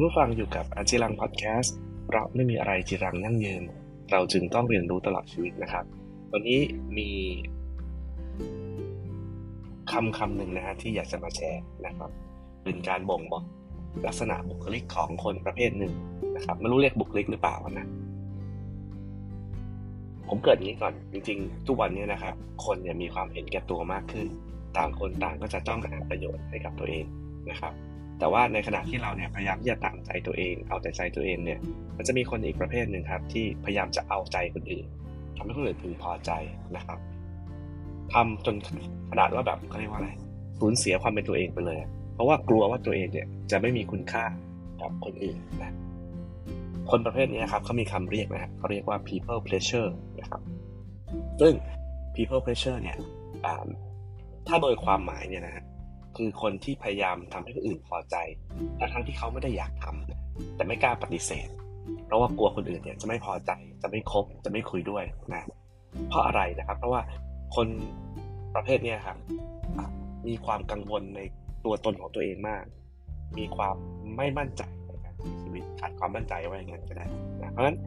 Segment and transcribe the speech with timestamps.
[0.00, 1.76] คุณผู้ฟังอยู่กับอาจิรังพอดแคสต์
[2.06, 3.62] เพราะไม่มีอะไรจีรังยั่งยืน
[4.10, 5.84] เราจึงต้องเรียนรู้ตลอดชีวิตนะครับ
[6.32, 6.60] วันนี้
[6.96, 7.08] มี
[9.92, 12.10] คำคำหนึ่งนะฮะที่อยากจะมาแชร์นะครับ
[12.64, 13.44] เป็นการบ่งบอก
[14.06, 15.92] ลักษณะบุคลิกของคนประเภทหนึ่ง
[16.36, 17.86] นะครับไม่รู้เรียกบุคลิกหรือเปล่านะ
[20.28, 24.26] ผมเกิดอย่างนี้ก่อนจริงๆ ทุกวันนี้นะครับ คนเนี่ยมีความเห็นแก่ตัวมากขึ้น
[24.76, 27.04] ต่างคนต่างก็จะจ้องหาประโยชน์ให้กับตัวเอง
[27.50, 27.74] นะครับ
[28.20, 31.58] แต่ว่าในขณะที่เราเนี่ยพยายามที่จะตามใจตัวเอง เอาแต่ใจตัวเองเนี่ย
[31.96, 34.86] มันจะมีคนอีกประเภทหนึ่งครับ ที่พยายามจะเอาใจคนอื่น
[35.36, 36.30] ทำให้คนอื่นพึงพอใจ
[36.76, 36.98] นะครับ
[38.12, 38.56] ทำจน
[39.10, 40.10] ขนาดว่าแบบเขาเรียกว่าอะไร
[40.60, 41.78] สูญเสียความเป็นตัวเองไปเลย
[42.14, 44.24] เพราะว่ากลัวว่าตัวเองเนี่ยจะไม่มีคุณค่า
[44.80, 45.72] กับคนอื่นนะ
[46.90, 49.90] คนประเภทนี้ครับเขามีคำเรียกนะฮะเขาเรียกว่า people pleasure
[50.20, 50.40] นะครับ
[51.40, 51.54] ซึ่ง
[52.14, 52.96] people pleasure เนี่ย
[54.48, 55.64] ถ้าโดยความหมายเนี่ยนะฮะ
[56.20, 58.16] คือคนที่พยายามทำให้คนอื่นพอใจ
[58.92, 61.48] ทั้งที่เขาไม่ได้อยากทำแต่ไม่กล้าปฏิเสธ
[62.06, 63.50] เพราะว่ากลัวคนอื่นเนี่ยจะไม่พอใจ
[63.82, 65.04] จะไม่คบจะไม่คุยด้วย
[65.34, 65.44] นะ
[66.08, 67.02] เพราะอะไรนะครับ เพราะว่า
[67.56, 67.66] คน
[68.54, 69.16] ประเภทนี้ครับ
[70.28, 71.20] มีความกังวลใน
[71.64, 72.64] ตัวตนของตัวเองมาก
[73.38, 73.76] มีความ
[74.16, 77.06] ไม่มั่นใจในการใช้ชีวิตขาดความมั่นใจไว้อย่างนั้นก็ได้
[77.42, 77.78] นะเพราะฉะนั้น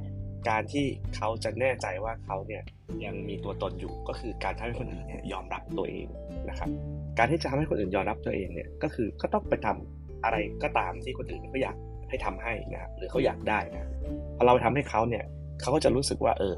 [0.50, 2.64] การที่เขาจะแน่ใจว่าเขาเนี่ย
[3.06, 6.08] ยังมีตัวตนอยู่ก็คือการทำให้คนอื่นเนี่ยยอมรับตัวเอง
[6.50, 6.70] นะครับ
[7.18, 11.76] การที่จะทำให้คนอื่นยอมรับตัวเองเนี่ยก็คือก็ต้องไปทำอะไรก็ตามที่คนอื่นเขาอยาก
[12.10, 13.90] ให้ทำให้นะครับหรือเขาอยากได้นะ
[14.38, 15.24] พอเราทำให้เขาเนี่ย
[15.62, 16.56] เขาก็จะรู้สึกว่าเออ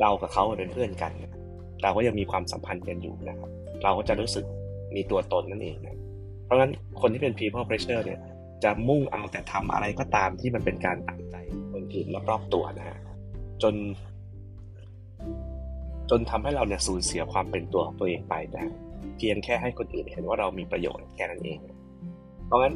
[0.00, 1.12] เรากับเขาเป็นเพื่อนกัน
[1.82, 3.50] เราก็ยังมีความสัมพันธ์กันอยู่นะครับ
[3.82, 4.44] เราก็จะรู้สึก
[4.94, 5.96] มีตัวตนนั่นเองนะ
[6.44, 8.20] เพราะฉะนั้นคนที่เป็น people pressure เนี่ย
[8.64, 11.36] จะมุ่งเอาแต่ทำอะไรก็ตามที่มันเป็นการตัดใจ
[11.72, 12.98] คนอื่นรอบๆตัวนะฮะ
[13.62, 13.74] จน
[16.10, 18.72] จนทำให้เราเนี่ยสูญเสียความเป็นตัวของตัวเองไปนะ
[19.16, 21.58] เพียงแค่ให้คนอื่นเห็นว่าเรามีประโยชน์แค่นั้นเอง
[22.46, 22.74] เพราะงั้น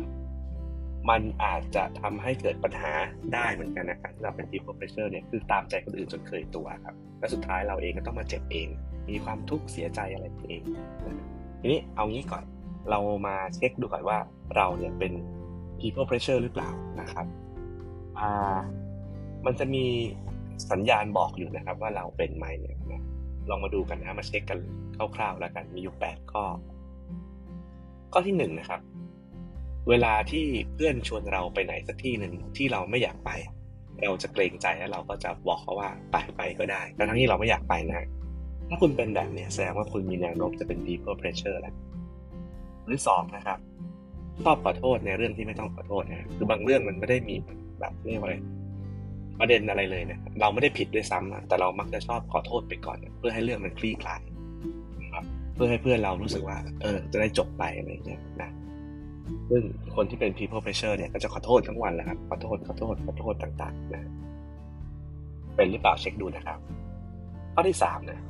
[1.11, 2.93] มันอาจจะทำให้เกิดปัญหา
[3.35, 8.69] ได้เหมือนกันนะครับที่เราเป็น people pressure เนี่ยคือตามใจคนอื่นจนเคยตัวครับ และสุดท้ายเราเองก็ต้องมาเจ็บเอง
[9.09, 10.63] มีความทุกข์เสียใจอะไรเอง
[11.61, 12.45] ทีนี้เอางี้ก่อน
[12.91, 14.19] เรามาเช็คดูก่อนว่า
[14.57, 15.13] เราเนี่ยเป็น
[15.81, 17.27] people pressure หรือเปล่านะครับ
[18.19, 18.59] อ่า
[19.47, 19.85] มันจะมี
[20.71, 23.03] สัญญาณบอกอยู่นะครับว่าเราเป็นไหมเนี่ยนะ
[23.49, 24.59] ลองมาดูกันนะมาเช็คกัน
[25.17, 26.45] คร่าวๆแล้วกันมีอยู่แปดข้อ
[28.13, 28.81] ข้อที่หนึ่งนะครับ
[29.89, 33.31] เวลาที่เพื่อนชวนเราไปไหนสักที่หนึ่งที่เราไม่อยากไป
[34.07, 38.09] เราจะเกรงใจแล้วเราก็จะบอกเขาว่าไปไปก็ได้แต่ทั้งที่เราไม่อยากไปนะ
[38.69, 41.75] ถ้าคุณเป็นแบบนี้แสดงว่าคุณมีแนวโน้มจะเป็น people pressure แล้ว
[42.87, 43.59] หรือสองนะครับ
[44.45, 47.35] ชอบขอโทษในเรื่องที่ไม่ต้องขอโทษนะคือบางเรื่องมันไม่ได้มี
[47.81, 48.35] แบบเรียกว่าอะไร
[49.41, 54.21] ประเด็นอะไรเลยเนี่ยเราไม่ได้ผิดด้วยซ้ำนะแต่เรามักจะชอบขอโทษไปก่อน เพื่อให้เรื่องมันคลี่คลาย
[55.59, 58.51] พื่อให้เพื่อนเรารู้สึกว่า เออ จะได้จบไปอะไรอย่างเงี้ยนะ
[59.51, 59.63] ซึ่ง
[59.95, 64.11] คนที่เป็น people pressure เนี่ยก็จะขอโทษทั้งวันแหละครับ ขอโทษ ขอโทษ ขอโทษต่าง ๆ นะ
[65.57, 66.59] เป็นหรือเปล่าเช็คดูนะครับ
[67.55, 68.21] ข้อที่สามนะ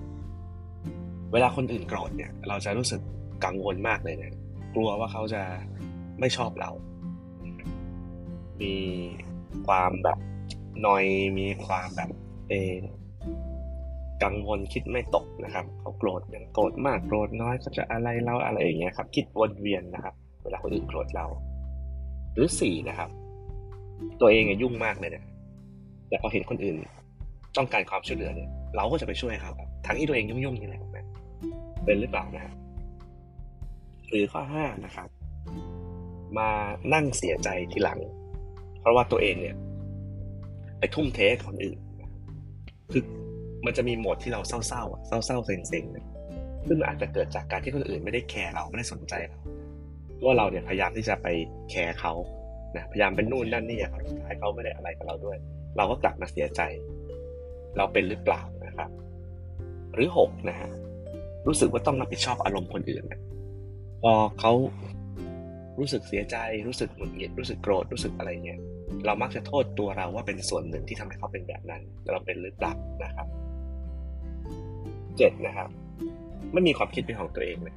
[1.33, 3.01] เวลาคนอื่นโกรธเนี่ย เราจะรู้สึก
[3.45, 4.33] กังวลมากเลยนะ
[4.75, 5.43] กลัวว่าเขาจะ
[6.21, 6.71] ไม่ชอบเรา
[8.61, 8.75] มี
[9.67, 10.19] ความแบบ
[10.87, 11.05] นอย
[11.39, 12.11] มีความแบบ
[12.49, 12.55] เอ
[14.25, 21.27] กังวลคิดไม่ตกนะครับเขาโกรธยังโกรธมากโกรธน้อยเขาจะอะไรเราอะไรอย่างเงี้ยครับ คิดวนเวียนนะครับ เวลาคนอื่นโกรธเรา
[22.35, 23.11] หรือสี่นะครับ
[24.21, 25.25] ตัวเองยุ่งมากเลยเนี่ย
[26.09, 26.77] แต่พอเห็นคนอื่น
[27.57, 31.07] ต้องการความช่วยเหลือเนี่ย เราก็จะไปช่วยเขาครับทั้งที่ตัวเองยุ่งๆนี่แหละนะ
[31.85, 32.55] เป็นหรือเปล่านะครับ
[34.09, 35.09] หรือข้อห้านะครับ
[36.39, 36.51] มา
[36.95, 37.99] นั่งเสียใจทีหลัง
[38.81, 39.57] เพราะว่าตัวเองเนี่ย
[40.79, 41.19] ไปทุ่มเท
[41.49, 41.79] คนอื่น
[42.93, 43.03] คือ
[43.67, 49.39] มันจะมีโหมดที่เราเศร้าๆอะเศร้าๆเซ็งๆซึ่งอาจจะเกิดจากการที่คนอื่นไม่ได้แคร์เราไม่ได้สนใจเรา
[50.25, 51.27] ว่าเราเนี่ยพยายามที่จะไป
[51.71, 52.13] แคร์เขา
[52.77, 53.79] นะพยายามเป็นนู่นนั่นนี่
[54.11, 55.37] สุดท้ายเขาไม่ได้อะไรกับเราด้วย
[55.77, 56.61] เราก็กลับมาเสียใจ
[57.77, 58.91] เราเป็นหรือเปล่านะครับ
[59.95, 60.71] หรือหกนะฮะ
[61.47, 63.21] รู้สึกว่าต้องรับผิดชอบอารมณ์คนอื่นนะ
[64.03, 64.53] พอเขา
[65.79, 68.61] รู้สึกเสียใจรู้สึกหงุดหงิดรู้สึกโกรธรู้สึกอะไรเงี้ย
[69.07, 71.83] เรามักจะโทษตัวเราว่าเป็นส่วนหนึ่งที่ทำให้เขาเป็นแบบนั้น
[72.13, 72.73] เราเป็นหรือเปล่า
[73.05, 73.27] นะครับ
[75.19, 75.69] เจ็ดนะครับ
[76.53, 77.77] ไม่มีความคิดเป็นของตัวเองเลย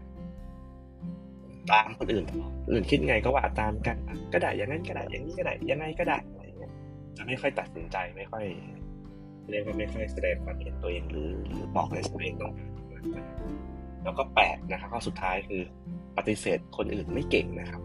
[1.71, 2.25] ตามคนอื่น
[2.71, 3.97] อื่นคิดไงก็ว่าตามกัน
[4.33, 6.71] ก็ได้อย่างนั้นก็ได้อย่างนี้ก็ได้ยังไงก็ได้อะไรเงี้ย
[7.17, 8.45] จะไม่ค่อยตัดสินใจไม่ค่อย
[9.49, 12.53] เรียกว่าไม่ค่อยแสดงความเห็นตัวเองหรือหรือบอกในสิ่งตัวเองต้อง
[14.03, 15.61] แล้วก็แปดนะครับข้อสุดท้ายคือ
[16.17, 17.81] ปฏิเสธคนอื่นไม่เก่งนะครับ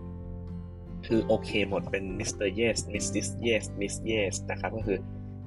[1.06, 4.98] คือโอเคหมดเป็น Mister Yes Missis Yes Miss Yes นะครับ ก็คือ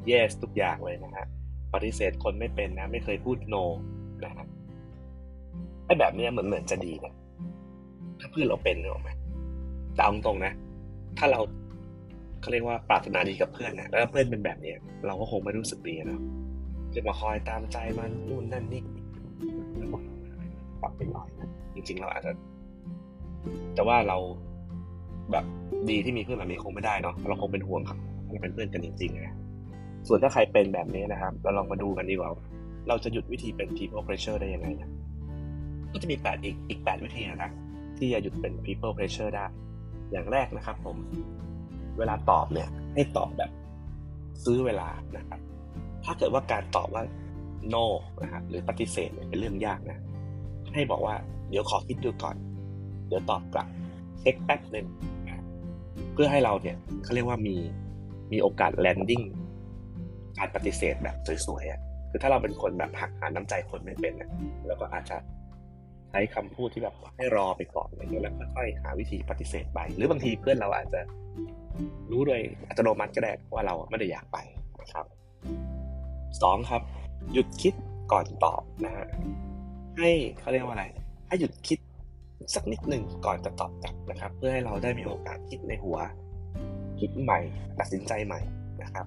[0.10, 1.26] yes ทุกอย่างเลยนะฮะ
[1.74, 3.64] ปฏิเสธคนไม่เป็นนะ ไม่เคยพูด no
[4.26, 4.48] นะครับ
[5.86, 7.14] ไอ้แบบนี้เหมือนเหมือนจะดีนะ
[8.20, 9.10] ถ้าเพื่อนเราเป็นหรอไหม
[9.96, 10.54] แต่เอาตรงนะ
[11.18, 11.40] ถ้าเรา
[12.42, 14.78] เขาเรียกว่าปรารถนาดีกับเพื่อนนะแล้วเพื่อนเป็นแบบเนี้ย
[15.08, 16.20] เราก็คงไม่รู้สึกดีนะ
[16.94, 18.82] จะมาคอยตามใจมันนู่นนั่นนี่
[20.82, 22.32] ปรับไปหน่อยนะจริง ๆ เราอาจจะ
[23.76, 24.18] แต่ว่าเรา
[25.32, 25.46] แบบ
[25.90, 27.98] ดีที่มีเพื่อนแบบนี้คงไม่ได้เนาะเราคงเป็นห่วงเขา
[28.30, 29.36] เราเป็นเพื่อนกันจริงๆนะ
[30.08, 32.30] ส่วนถ้าใครเป็นแบบนี้นะครับ เราลองมาดูกันดีกว่า
[32.88, 34.90] เราจะหยุดวิธีเป็น people pressure ได้ยังไงนะ
[35.92, 37.52] ก็จะมีแปดอีกอีกแปดวิธีนะ
[37.98, 39.46] ที่จะหยุดเป็น people pressure ได้
[40.12, 40.98] อย่างแรกนะครับผม
[41.98, 43.52] เวลาตอบเนี่ย ให้ตอบแบบ
[44.44, 45.40] ซื้อเวลานะครับ
[46.06, 47.04] ถ้าเกิดว่าการตอบว่า
[47.74, 47.86] no
[48.24, 49.98] นะครับหรือปฏิเสธเป็นเรื่องยากนะ
[50.74, 51.16] ให้บอกว่า
[51.50, 52.36] เดี๋ยวขอคิดดูก่อน
[53.08, 53.68] เดี๋ยวตอบกลับ
[54.20, 54.88] เช็คแป๊บหนึ่ง
[56.14, 57.56] เพื่อให้เราเนี่ยเขาเรียกว่ามี
[58.32, 59.22] มีโอกาส landing
[60.38, 61.16] การปฏิเสธแบบ
[61.46, 61.80] สวยๆอะ
[62.10, 64.30] คือถ้าเราเป็นคนแบบหักหาญน้ำใจคนไม่เป็นเนะ
[64.68, 65.18] แล้วก็อาจจะ
[66.12, 71.02] ใช้คำพูดที่แบบให้รอไปก่อนอะไรเงี้ยแล้วค่อยๆหาวิธีปฏิเสธไป หรือบางทีเพื่อนเราอาจจะ
[72.12, 74.38] รู้โดยอัตโนมัติก็ได้ว่าเราไม่ได้อยากไป
[74.82, 75.06] นะครับ
[76.42, 76.82] สองครับ
[77.34, 77.74] หยุดคิด
[78.12, 79.08] ก่อนตอบนะฮะ
[80.00, 80.10] ให้
[80.40, 80.86] เขาเรียกว่าอะไร
[81.28, 81.80] ให้หยุดคิด
[82.56, 85.98] สักนิดหนึ่งก่อนจะตอบกลับนะครับ เพื่อให้เราได้มีโอกาสคิดในหัว
[87.00, 87.40] คิดใหม่
[87.80, 88.42] ตัดสินใจใหม่
[88.84, 89.06] นะครับ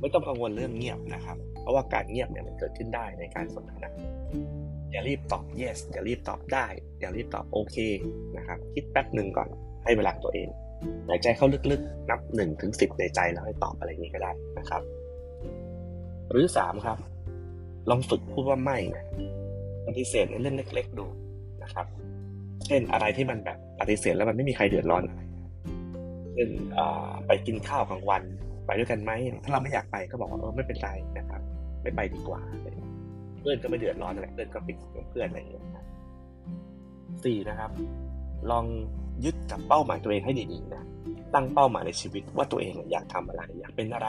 [0.00, 3.90] ไม่ต้องกังวลเรื่องเงียบนะครับ เพราะว่าการเงียบเนี่ยมันเกิดขึ้นได้ในการสนทนา
[4.92, 6.66] อย่ารีบตอบ yes อย่ารีบตอบได้
[7.00, 7.76] อย่ารีบตอบโอเค
[8.36, 9.48] นะครับ คิดแป๊บหนึ่งก่อน
[9.84, 10.48] ให้เวลาตัวเอง
[11.08, 14.82] หายใจเข้าลึกๆ นับ1นถึงสิในใจแล้วให้ตอบอะไรนี้ก็ได้นะครับ
[16.30, 16.98] หรือ 3 ครับ
[17.90, 19.04] ลองฝึกพูดว่าไม่นะ
[19.86, 21.06] ปฏิเสธในเรื่องเล็ก ๆ ดู
[21.62, 21.86] นะครับ
[22.66, 25.20] เช่นอะไรที่มันแบบปฏิเสธแล้วมันไม่มีใครเดือดร้อนอะไร
[26.34, 26.48] เช่น
[27.26, 28.22] ไปกินข้าวกลางวัน
[28.70, 29.12] ไปด้วยกันไหม
[29.44, 31.40] ถ้าเราไม่อยากไปก็บอกว่าเออไม่เป็นไรนะครับ
[31.82, 32.40] ไม่ไปดีกว่า
[33.40, 34.76] เพื่อนก็ไม่เดือดร้อนอะไรเพื่อนก็ปิด
[35.10, 35.64] เพื่อนอะไรอย่างเงี้ย
[37.24, 37.70] สี่นะครับ
[38.50, 38.64] ลอง
[39.24, 40.82] ยึดกับเป้าหมายตัวเองให้ดีๆนะ
[41.34, 44.08] ตั้งเป้าหมายในชีวิตว่าตัวเองอยากทำอะไร อยากเป็นอะไร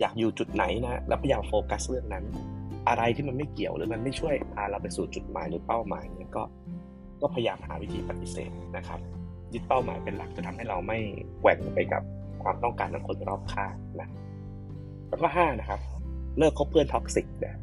[0.00, 2.24] อยากอยู่จุดไหนนะแล้วพยายามโฟกัสเรื่องนั้น
[2.88, 6.42] อะไรที่มันไม่เกี่ยวหรือมันไม่ช่วยพาเราไปสู่จุดหมายหรือเป้าหมายเนี่ยก็
[7.20, 9.00] ก็พยายามหาวิธีปฏิเสธนะครับ
[9.52, 10.98] ยึดเป้าหมายเป็นหลักจะทำให้เราไม่
[11.40, 12.02] แกว่งไปกับ
[12.46, 14.08] ความต้องการของคนรอบข้างนะ
[15.08, 15.80] แล้วก็ห้านะครับ
[16.38, 17.54] เลิกคบเพื่อน toxic นะ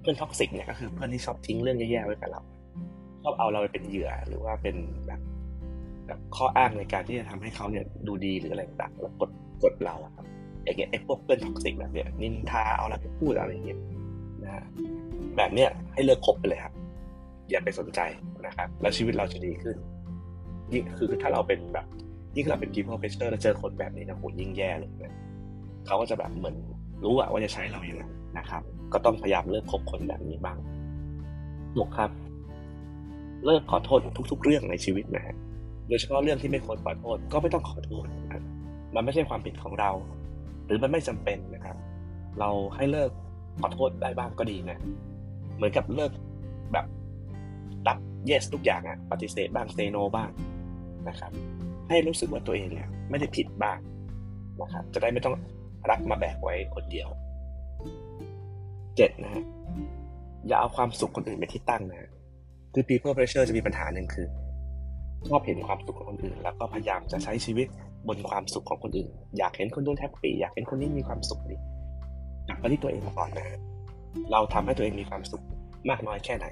[0.00, 2.42] เพื่อน toxic เนี่ยก็คือเพื่อนที่ชอบทิ้งเรื่องแย่ๆไว้กับเรา
[3.22, 4.76] ชอบเอาเราไปเป็นเหยื่อหรือว่าเป็น
[5.06, 5.20] แบบ
[6.06, 9.30] แบบข้ออ้างในการที่จะทำให้เขาเนี่ยดูดีหรืออะไรต่างแล้วกด
[9.62, 10.26] กดเราครับ
[10.64, 13.78] อย่างเงี้ยไอ้พวกเพื่อน toxic แบบเนี้ยนินทาเอาเราไปพูดอะไรอย่างเงี้ย
[14.44, 14.64] นะ
[15.36, 16.74] แบบเนี้ยให้เลิกคบไปเลยครับ
[17.50, 18.00] อย่าไปสนใจ
[18.46, 19.76] นะครับ แล้วชีวิตเราจะดีขึ้น
[20.72, 21.86] ยิ่งคือถ้าเราเป็นแบบ
[22.36, 25.14] ยิ่งเราเป็น people pleaser แล้วเจอคนแบบนี้นะโหยิ่งแย่เลยนะ
[25.86, 26.56] เขาก็จะแบบเหมือน
[27.04, 28.04] รู้อะว่าจะใช้เราอย่างไร
[28.38, 28.62] นะครับ
[28.92, 30.58] ก็ต้องพยายามเลิกคบคนแบบนี้บ้าง
[31.76, 32.10] หกครับ
[33.44, 33.98] เลิกขอโทษ
[34.30, 35.36] ทุก ๆ เรื่องในชีวิตนะฮะ
[35.88, 38.42] โดยเฉพาะเรื่องที่ไม่ควรขอโทษ ก็ไม่ต้องขอโทษนะ
[38.94, 39.90] มันไม่ใช่ความผิดของเรา
[40.66, 41.76] หรือมันไม่จำเป็นนะครับ
[42.38, 43.10] เราให้เลิก
[43.60, 44.78] ขอโทษได้บ้างก็ดีนะ
[45.56, 46.12] เหมือนกับเลิก
[46.72, 46.86] แบบ
[47.88, 47.98] รับ
[48.28, 50.30] yes ทุกอย่างอะปฏิเสธบ้างเซโนบ้าง
[51.08, 51.32] นะครับ
[51.90, 53.78] ให้รู้สึกว่าตัวเองเนี่ยไม่ได้ผิดบ้าง
[54.60, 55.34] นะครับจะได้ไม่ต้อง
[55.90, 57.08] รับมาแบกไว้คนเดียว
[58.96, 59.44] เจ็ดนะฮะ
[60.46, 62.10] อย่าเอาความสุขคนอื่นเป็นที่ตั้งนะ
[62.74, 64.26] คือ people pressure จะมีปัญหาหนึ่งคือ
[65.28, 67.66] ชอบเห็นความสุขของคนอื่น แล้วก็พยายามจะใช้ชีวิต
[68.08, 71.56] บนความสุขของคนอื่น อยากเห็นคนนู้นแฮปปี้อยากเห็นคนนี้มีความสุขดี
[72.48, 73.46] กลับมาที่ตัวเองก่อนนะ
[74.32, 75.42] เราทำให้ตัวเองมีความสุข
[75.88, 76.46] มากน้อยแค่ไหน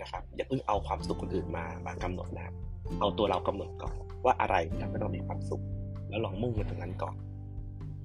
[0.00, 2.54] นะครับ อย่าเพิ่งเอาความสุขคนอื่นมามากำหนดนะครับ
[2.98, 3.94] เอาตัวเรากำหนดก่อน
[4.24, 5.62] ว่าอะไรทำให้เรามีความสุข
[6.08, 7.14] แล้วลองมุ่งไปตรงนั้นก่อน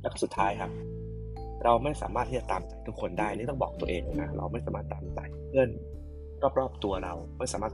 [0.01, 0.71] แล้วก็สุดท้ายครับ
[1.63, 5.69] เราไม่สามารถที่จะตามใจทุกคนได้นี่ต้องบอกตัวเองนะเราไม่สามารถตามใจเพื่อน
[6.59, 7.73] รอบๆตัวเราไม่สามารถ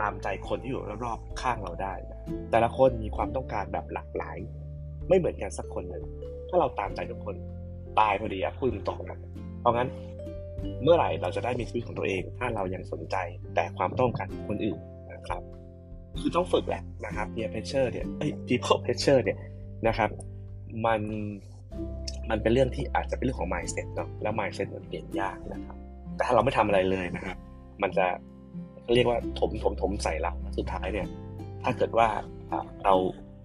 [0.00, 2.18] ตามใจคนที่อยู่รอบๆข้างเราได้นะ
[2.50, 4.36] แต่ละคนมีความต้องการแบบหลากหลาย
[5.08, 6.02] ไม่เหมือนกันสักคนเลย
[6.48, 7.34] ถ้าเราตามใจทุกคน
[8.00, 9.18] ตายพอดีอะพูดตรงๆนะ
[9.60, 9.88] เพราะงั้น
[10.82, 13.16] เมื่อไหร่เราจะได้มีชีวิตของตัวเอง ถ้าเรายังสนใจ
[13.54, 14.78] แต่ความต้องการของคนอื่น
[15.12, 15.42] นะครับ
[16.18, 19.38] คือต้องฝึกแหละนะครับ peer pressure เนี่ยเอ้ย people pressure เนี่ย
[19.88, 20.10] นะครับ
[20.86, 21.00] มัน
[22.30, 25.76] มันเป็นเรื่องที่อาจจะเป็นเรื่องของ mindset เนาะแล้ว mindset มันเปลี่ยนยากนะครับ
[26.14, 27.36] แต่ถ้าเราไม่ทำอะไรเลยนะครับ
[27.82, 28.06] มันจะ
[28.92, 31.06] เรียกว่าถมถมถมใส่เราสุดท้ายเนี่ย
[31.62, 32.08] ถ้าเกิดว่า
[32.84, 32.94] เรา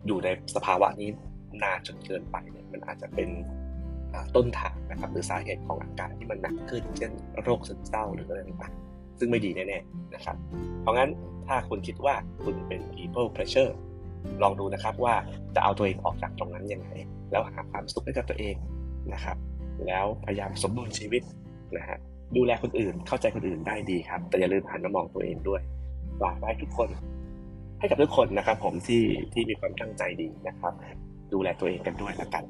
[0.07, 1.09] อยู่ในสภาวะนี้
[1.63, 3.29] นานจนเกินไปเนี่ยมันอาจจะเป็น
[4.35, 7.11] ต้นทางนะครับหรือสาเหตุของอาการที่มันหนักขึ้น เช่น
[7.43, 8.73] โรคซึมเศร้าหรืออะไรต่าง
[9.19, 10.35] ซึ่งไม่ดีแน่ๆนะครับ
[10.81, 11.09] เพราะงั้น
[11.47, 13.71] ถ้าคุณคิดว่าคุณเป็น people pressure
[14.43, 15.15] ลองดูนะครับว่า
[15.55, 16.89] จะเอาตัวเองออกจากตรงนั้นยังไง
[17.31, 18.55] แล้วหาความสุขให้กับตัวเอง
[19.13, 19.37] นะครับ
[19.87, 21.21] แล้วพยายามสมดุลชีวิต
[21.77, 21.97] นะฮะ
[22.35, 25.61] ดูแลคนอื่นเข้าใจคนอื่นได้ดีครับ แต่อย่าลืมหันมามองตัวเองด้วย
[26.21, 26.89] ฝากไว้ทุกคน
[27.79, 29.03] ให้กับทุกคนนะครับ ผมที่
[29.33, 30.73] ที่มีความตั้งใจดีนะครับ
[31.33, 32.43] ดูแลตัวเองกันด้วยละกัน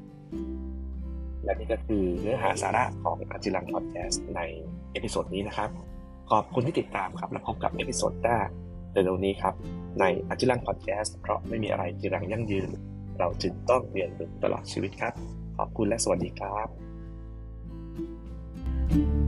[1.44, 4.40] และนี่ก็คือเนื้อหาสาระของอาจิรังพอดแคสต์ใน
[4.92, 5.70] episode นี้นะครับ
[6.30, 8.38] ขอบคุณที่ติดตามครับ แล้วพบกับ episode หน้า
[8.92, 9.54] เร็วๆนี้ครับ
[10.00, 12.70] ในอาจิรังพอดแคสต์เพราะไม่มีอะไรจิรังยั่งยืน
[13.18, 15.14] เราจึงต้องเรียนรู้ตลอดชีวิตครับ
[15.56, 16.68] ขอบคุณและสวัสดีครับ
[18.88, 19.25] thank you